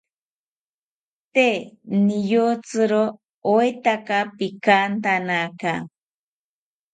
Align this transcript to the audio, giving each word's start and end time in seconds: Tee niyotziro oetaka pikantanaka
Tee 1.33 1.57
niyotziro 2.05 3.03
oetaka 3.51 4.17
pikantanaka 4.37 5.71